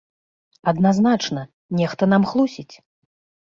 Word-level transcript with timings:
Адназначна, 0.71 1.43
нехта 1.81 2.03
нам 2.15 2.27
хлусіць! 2.33 2.69